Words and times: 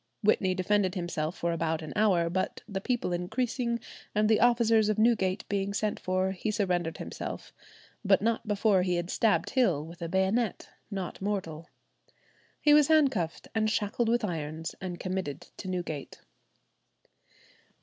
Whitney 0.23 0.55
defended 0.55 0.95
himself 0.95 1.37
for 1.37 1.51
about 1.51 1.83
an 1.83 1.93
hour, 1.95 2.27
but 2.27 2.63
the 2.67 2.81
people 2.81 3.13
increasing, 3.13 3.79
and 4.15 4.27
the 4.27 4.39
officers 4.39 4.89
of 4.89 4.97
Newgate 4.97 5.47
being 5.47 5.75
sent 5.75 5.99
for, 5.99 6.31
he 6.31 6.49
surrendered 6.49 6.97
himself, 6.97 7.53
but 8.03 8.19
not 8.19 8.47
before 8.47 8.81
he 8.81 8.95
had 8.95 9.11
stabbed 9.11 9.51
Hill 9.51 9.85
with 9.85 10.01
a 10.01 10.09
bayonet, 10.09 10.69
"not 10.89 11.21
mortal." 11.21 11.69
He 12.59 12.73
was 12.73 12.87
handcuffed 12.87 13.47
and 13.53 13.69
shackled 13.69 14.09
with 14.09 14.25
irons, 14.25 14.73
and 14.81 14.99
committed 14.99 15.41
to 15.57 15.67
Newgate. 15.67 16.19